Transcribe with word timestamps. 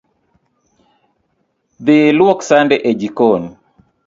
Dhi 1.85 1.97
luok 2.19 2.39
sande 2.49 2.75
e 2.89 2.91
jikon 2.99 3.43